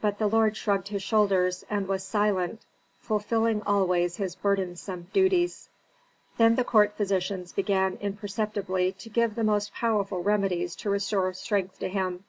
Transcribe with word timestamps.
But 0.00 0.18
the 0.18 0.26
lord 0.26 0.56
shrugged 0.56 0.88
his 0.88 1.04
shoulders, 1.04 1.64
and 1.70 1.86
was 1.86 2.02
silent, 2.02 2.62
fulfilling 2.98 3.62
always 3.62 4.16
his 4.16 4.34
burdensome 4.34 5.06
duties. 5.12 5.68
Then 6.36 6.56
the 6.56 6.64
court 6.64 6.94
physicians 6.96 7.52
began 7.52 7.94
imperceptibly 8.00 8.90
to 8.98 9.08
give 9.08 9.36
the 9.36 9.44
most 9.44 9.72
powerful 9.72 10.20
remedies 10.20 10.74
to 10.82 10.90
restore 10.90 11.32
strength 11.32 11.78
to 11.78 11.88
him. 11.88 12.24